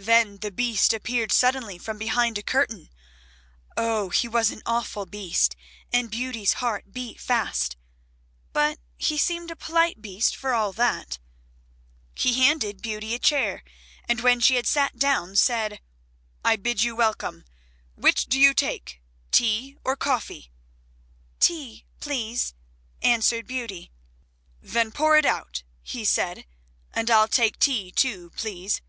Then 0.00 0.38
the 0.38 0.50
Beast 0.50 0.92
appeared 0.92 1.30
suddenly 1.30 1.78
from 1.78 1.96
behind 1.96 2.36
a 2.36 2.42
curtain; 2.42 2.90
oh, 3.76 4.08
he 4.08 4.26
was 4.26 4.50
an 4.50 4.60
awful 4.66 5.06
Beast, 5.06 5.54
and 5.92 6.10
Beauty's 6.10 6.54
heart 6.54 6.92
beat 6.92 7.20
fast! 7.20 7.76
But 8.52 8.80
he 8.96 9.16
seemed 9.16 9.52
a 9.52 9.54
polite 9.54 10.02
Beast 10.02 10.34
for 10.34 10.52
all 10.52 10.72
that. 10.72 11.20
He 12.16 12.34
handed 12.42 12.82
Beauty 12.82 13.14
a 13.14 13.20
chair, 13.20 13.62
and 14.08 14.20
when 14.20 14.40
she 14.40 14.56
had 14.56 14.66
sat 14.66 14.98
down 14.98 15.36
said: 15.36 15.80
"I 16.44 16.56
bid 16.56 16.82
you 16.82 16.96
welcome; 16.96 17.44
which 17.94 18.24
do 18.26 18.40
you 18.40 18.54
take, 18.54 19.00
tea 19.30 19.76
or 19.84 19.94
coffee?" 19.94 20.50
"Tea 21.38 21.84
please," 22.00 22.52
answered 23.00 23.46
Beauty. 23.46 23.92
"Then 24.60 24.90
pour 24.90 25.16
it 25.16 25.24
out," 25.24 25.62
he 25.84 26.04
said, 26.04 26.46
"and 26.92 27.08
I'll 27.08 27.28
take 27.28 27.60
tea 27.60 27.92
too, 27.92 28.30
please. 28.30 28.80